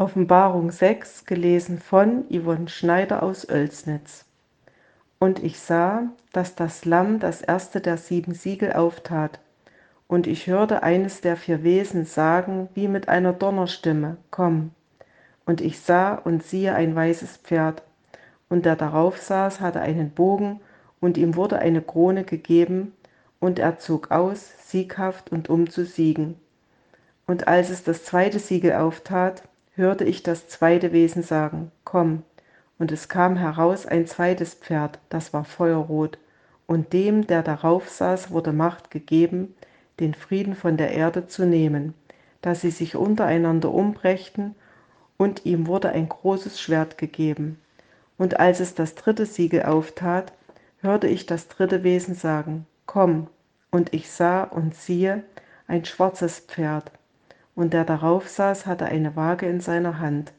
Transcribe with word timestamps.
Offenbarung 0.00 0.70
6, 0.70 1.24
gelesen 1.24 1.80
von 1.80 2.22
Yvonne 2.30 2.68
Schneider 2.68 3.20
aus 3.20 3.48
Oelsnitz. 3.48 4.26
Und 5.18 5.42
ich 5.42 5.58
sah, 5.58 6.04
dass 6.32 6.54
das 6.54 6.84
Lamm 6.84 7.18
das 7.18 7.42
erste 7.42 7.80
der 7.80 7.96
sieben 7.96 8.32
Siegel 8.32 8.74
auftat. 8.74 9.40
Und 10.06 10.28
ich 10.28 10.46
hörte 10.46 10.84
eines 10.84 11.20
der 11.20 11.36
vier 11.36 11.64
Wesen 11.64 12.04
sagen, 12.04 12.68
wie 12.74 12.86
mit 12.86 13.08
einer 13.08 13.32
Donnerstimme, 13.32 14.18
Komm. 14.30 14.70
Und 15.44 15.60
ich 15.60 15.80
sah 15.80 16.14
und 16.14 16.44
siehe 16.44 16.76
ein 16.76 16.94
weißes 16.94 17.38
Pferd. 17.38 17.82
Und 18.48 18.66
der 18.66 18.76
darauf 18.76 19.18
saß, 19.18 19.60
hatte 19.60 19.80
einen 19.80 20.10
Bogen, 20.10 20.60
und 21.00 21.18
ihm 21.18 21.34
wurde 21.34 21.58
eine 21.58 21.82
Krone 21.82 22.22
gegeben, 22.22 22.94
und 23.40 23.58
er 23.58 23.80
zog 23.80 24.12
aus, 24.12 24.48
sieghaft 24.70 25.32
und 25.32 25.50
um 25.50 25.68
zu 25.68 25.84
siegen. 25.84 26.36
Und 27.26 27.48
als 27.48 27.68
es 27.68 27.82
das 27.82 28.04
zweite 28.04 28.38
Siegel 28.38 28.74
auftat, 28.74 29.42
hörte 29.78 30.04
ich 30.04 30.22
das 30.22 30.48
zweite 30.48 30.92
Wesen 30.92 31.22
sagen, 31.22 31.70
Komm. 31.84 32.24
Und 32.78 32.92
es 32.92 33.08
kam 33.08 33.36
heraus 33.36 33.86
ein 33.86 34.06
zweites 34.06 34.54
Pferd, 34.54 34.98
das 35.08 35.32
war 35.32 35.44
feuerrot, 35.44 36.18
und 36.66 36.92
dem, 36.92 37.26
der 37.26 37.42
darauf 37.42 37.88
saß, 37.88 38.30
wurde 38.30 38.52
Macht 38.52 38.90
gegeben, 38.90 39.54
den 40.00 40.14
Frieden 40.14 40.54
von 40.54 40.76
der 40.76 40.92
Erde 40.92 41.26
zu 41.26 41.46
nehmen, 41.46 41.94
dass 42.42 42.60
sie 42.60 42.70
sich 42.70 42.94
untereinander 42.94 43.72
umbrächten, 43.72 44.54
und 45.16 45.46
ihm 45.46 45.66
wurde 45.66 45.90
ein 45.90 46.08
großes 46.08 46.60
Schwert 46.60 46.98
gegeben. 46.98 47.58
Und 48.18 48.38
als 48.38 48.60
es 48.60 48.74
das 48.74 48.94
dritte 48.94 49.26
Siegel 49.26 49.62
auftat, 49.62 50.32
hörte 50.80 51.08
ich 51.08 51.26
das 51.26 51.48
dritte 51.48 51.82
Wesen 51.82 52.14
sagen, 52.14 52.66
Komm. 52.86 53.28
Und 53.70 53.92
ich 53.92 54.10
sah 54.10 54.44
und 54.44 54.74
siehe 54.74 55.24
ein 55.66 55.84
schwarzes 55.84 56.38
Pferd, 56.40 56.90
und 57.58 57.72
der 57.72 57.84
darauf 57.84 58.28
saß, 58.28 58.66
hatte 58.66 58.84
eine 58.84 59.16
Waage 59.16 59.46
in 59.46 59.58
seiner 59.60 59.98
Hand. 59.98 60.32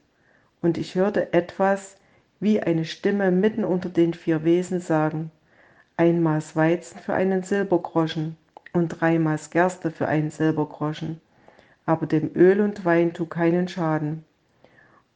Und 0.61 0.77
ich 0.77 0.95
hörte 0.95 1.33
etwas 1.33 1.97
wie 2.39 2.61
eine 2.61 2.85
Stimme 2.85 3.29
mitten 3.29 3.65
unter 3.65 3.89
den 3.89 4.13
vier 4.13 4.45
Wesen 4.45 4.79
sagen, 4.79 5.29
ein 5.97 6.23
Maß 6.23 6.55
Weizen 6.55 6.97
für 6.97 7.13
einen 7.13 7.43
Silbergroschen 7.43 8.37
und 8.71 8.87
drei 8.87 9.19
Maß 9.19 9.49
Gerste 9.49 9.91
für 9.91 10.07
einen 10.07 10.31
Silbergroschen, 10.31 11.19
aber 11.85 12.05
dem 12.05 12.31
Öl 12.37 12.61
und 12.61 12.85
Wein 12.85 13.11
tu 13.13 13.25
keinen 13.25 13.67
Schaden. 13.67 14.23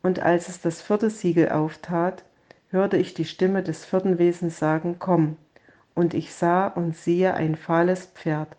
Und 0.01 0.19
als 0.19 0.49
es 0.49 0.59
das 0.59 0.81
vierte 0.81 1.09
Siegel 1.09 1.53
auftat, 1.53 2.25
hörte 2.69 2.97
ich 2.97 3.13
die 3.13 3.23
Stimme 3.23 3.63
des 3.63 3.85
vierten 3.85 4.19
Wesens 4.19 4.59
sagen, 4.59 4.97
komm. 4.99 5.37
Und 5.95 6.13
ich 6.13 6.33
sah 6.33 6.67
und 6.67 6.97
siehe 6.97 7.33
ein 7.33 7.55
fahles 7.55 8.07
Pferd, 8.07 8.49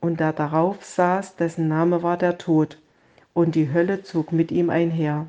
und 0.00 0.20
der 0.20 0.32
darauf 0.32 0.84
saß, 0.84 1.36
dessen 1.36 1.68
Name 1.68 2.02
war 2.02 2.16
der 2.16 2.38
Tod, 2.38 2.78
und 3.34 3.54
die 3.54 3.72
Hölle 3.72 4.02
zog 4.02 4.32
mit 4.32 4.50
ihm 4.50 4.70
einher. 4.70 5.26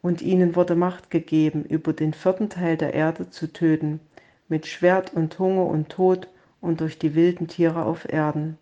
Und 0.00 0.22
ihnen 0.22 0.56
wurde 0.56 0.74
Macht 0.74 1.10
gegeben, 1.10 1.64
über 1.64 1.92
den 1.92 2.14
vierten 2.14 2.48
Teil 2.48 2.76
der 2.76 2.94
Erde 2.94 3.30
zu 3.30 3.52
töten, 3.52 4.00
mit 4.48 4.66
Schwert 4.66 5.12
und 5.14 5.38
Hunger 5.38 5.66
und 5.66 5.88
Tod 5.88 6.28
und 6.60 6.80
durch 6.80 6.98
die 6.98 7.14
wilden 7.14 7.48
Tiere 7.48 7.84
auf 7.84 8.10
Erden. 8.10 8.58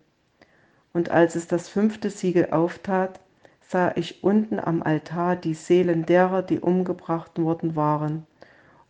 Und 0.93 1.09
als 1.09 1.35
es 1.35 1.47
das 1.47 1.69
fünfte 1.69 2.09
Siegel 2.09 2.49
auftat, 2.51 3.19
sah 3.67 3.91
ich 3.95 4.23
unten 4.23 4.59
am 4.59 4.83
Altar 4.83 5.35
die 5.35 5.53
Seelen 5.53 6.05
derer, 6.05 6.41
die 6.41 6.59
umgebracht 6.59 7.39
worden 7.39 7.75
waren, 7.75 8.25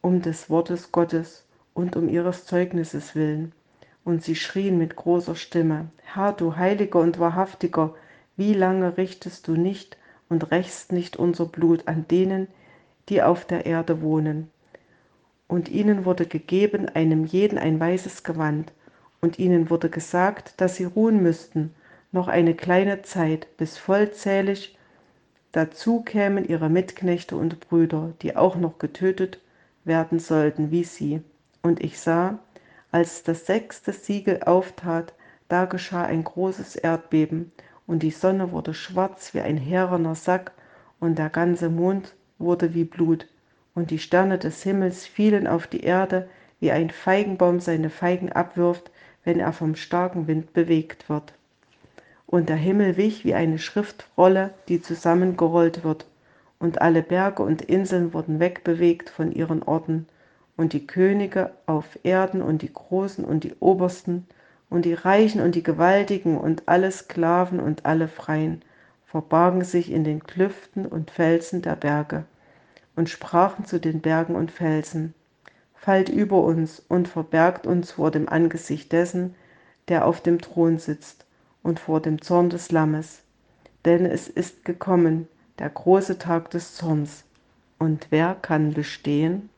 um 0.01 0.21
des 0.21 0.49
Wortes 0.49 0.91
Gottes 0.91 1.45
und 1.73 1.95
um 1.95 2.09
ihres 2.09 2.45
Zeugnisses 2.45 3.15
willen 3.15 3.53
und 4.03 4.23
sie 4.23 4.35
schrien 4.35 4.77
mit 4.77 4.95
großer 4.95 5.35
Stimme, 5.35 5.89
Herr, 6.03 6.33
du 6.33 6.55
Heiliger 6.55 6.99
und 6.99 7.19
Wahrhaftiger, 7.19 7.93
wie 8.37 8.53
lange 8.53 8.97
richtest 8.97 9.47
du 9.47 9.53
nicht 9.53 9.97
und 10.29 10.51
rächst 10.51 10.91
nicht 10.91 11.17
unser 11.17 11.45
Blut 11.45 11.87
an 11.87 12.07
denen, 12.09 12.47
die 13.09 13.21
auf 13.21 13.45
der 13.45 13.65
Erde 13.65 14.01
wohnen? 14.01 14.49
Und 15.47 15.69
ihnen 15.69 16.05
wurde 16.05 16.25
gegeben, 16.25 16.87
einem 16.89 17.25
jeden 17.25 17.57
ein 17.57 17.79
weißes 17.79 18.23
Gewand, 18.23 18.71
und 19.21 19.37
ihnen 19.37 19.69
wurde 19.69 19.89
gesagt, 19.89 20.59
dass 20.59 20.75
sie 20.75 20.85
ruhen 20.85 21.21
müssten, 21.21 21.75
noch 22.11 22.27
eine 22.27 22.55
kleine 22.55 23.03
Zeit, 23.03 23.47
bis 23.57 23.77
vollzählig 23.77 24.77
dazu 25.51 26.01
kämen 26.01 26.47
ihre 26.47 26.69
Mitknechte 26.69 27.35
und 27.35 27.59
Brüder, 27.59 28.13
die 28.21 28.35
auch 28.35 28.55
noch 28.55 28.79
getötet 28.79 29.39
werden 29.83 30.19
sollten 30.19 30.71
wie 30.71 30.83
sie. 30.83 31.21
Und 31.61 31.81
ich 31.81 31.99
sah, 31.99 32.39
als 32.91 33.23
das 33.23 33.45
sechste 33.45 33.93
Siegel 33.93 34.43
auftat, 34.43 35.13
da 35.47 35.65
geschah 35.65 36.03
ein 36.03 36.23
großes 36.23 36.75
Erdbeben, 36.75 37.51
und 37.87 38.03
die 38.03 38.11
Sonne 38.11 38.51
wurde 38.51 38.73
schwarz 38.73 39.33
wie 39.33 39.41
ein 39.41 39.57
härener 39.57 40.15
Sack, 40.15 40.51
und 40.99 41.17
der 41.17 41.29
ganze 41.29 41.69
Mond 41.69 42.13
wurde 42.37 42.73
wie 42.73 42.83
Blut, 42.83 43.27
und 43.73 43.91
die 43.91 43.99
Sterne 43.99 44.37
des 44.37 44.63
Himmels 44.63 45.05
fielen 45.05 45.47
auf 45.47 45.67
die 45.67 45.83
Erde, 45.83 46.29
wie 46.59 46.71
ein 46.71 46.89
Feigenbaum 46.89 47.59
seine 47.59 47.89
Feigen 47.89 48.31
abwirft, 48.31 48.91
wenn 49.23 49.39
er 49.39 49.53
vom 49.53 49.75
starken 49.75 50.27
Wind 50.27 50.53
bewegt 50.53 51.09
wird. 51.09 51.33
Und 52.27 52.49
der 52.49 52.55
Himmel 52.55 52.97
wich 52.97 53.25
wie 53.25 53.33
eine 53.33 53.59
Schriftrolle, 53.59 54.53
die 54.67 54.81
zusammengerollt 54.81 55.83
wird, 55.83 56.05
und 56.59 56.81
alle 56.81 57.01
Berge 57.01 57.43
und 57.43 57.61
Inseln 57.61 58.13
wurden 58.13 58.39
wegbewegt 58.39 59.09
von 59.09 59.31
ihren 59.31 59.63
Orten, 59.63 60.07
und 60.57 60.73
die 60.73 60.85
Könige 60.85 61.51
auf 61.65 61.99
Erden 62.03 62.41
und 62.41 62.61
die 62.61 62.73
Großen 62.73 63.25
und 63.25 63.43
die 63.43 63.55
Obersten 63.59 64.27
und 64.69 64.85
die 64.85 64.93
Reichen 64.93 65.41
und 65.41 65.55
die 65.55 65.63
Gewaltigen 65.63 66.37
und 66.37 66.67
alle 66.67 66.91
Sklaven 66.91 67.59
und 67.59 67.85
alle 67.85 68.07
Freien 68.07 68.61
verbargen 69.05 69.63
sich 69.63 69.91
in 69.91 70.03
den 70.03 70.23
Klüften 70.23 70.85
und 70.85 71.11
Felsen 71.11 71.61
der 71.61 71.75
Berge 71.75 72.25
und 72.95 73.09
sprachen 73.09 73.65
zu 73.65 73.79
den 73.79 74.01
Bergen 74.01 74.35
und 74.35 74.51
Felsen, 74.51 75.13
Fallt 75.73 76.09
über 76.09 76.43
uns 76.43 76.79
und 76.89 77.07
verbergt 77.07 77.65
uns 77.65 77.93
vor 77.93 78.11
dem 78.11 78.29
Angesicht 78.29 78.91
dessen, 78.91 79.33
der 79.87 80.05
auf 80.05 80.21
dem 80.21 80.39
Thron 80.39 80.77
sitzt 80.77 81.25
und 81.63 81.79
vor 81.79 81.99
dem 81.99 82.21
Zorn 82.21 82.51
des 82.51 82.71
Lammes. 82.71 83.23
Denn 83.83 84.05
es 84.05 84.27
ist 84.27 84.63
gekommen, 84.63 85.27
der 85.57 85.69
große 85.69 86.19
Tag 86.19 86.51
des 86.51 86.75
Zorns. 86.75 87.23
Und 87.79 88.07
wer 88.11 88.35
kann 88.35 88.73
bestehen? 88.73 89.49